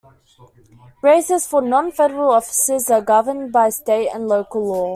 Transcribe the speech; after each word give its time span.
Races 1.03 1.45
for 1.45 1.61
non-federal 1.61 2.31
offices 2.31 2.89
are 2.89 3.03
governed 3.03 3.51
by 3.51 3.69
state 3.69 4.09
and 4.11 4.27
local 4.27 4.65
law. 4.65 4.89